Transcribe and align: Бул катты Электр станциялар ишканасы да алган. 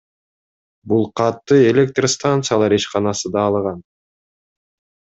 Бул 0.93 1.05
катты 1.21 1.59
Электр 1.73 2.09
станциялар 2.15 2.77
ишканасы 2.81 3.35
да 3.39 3.47
алган. 3.53 3.89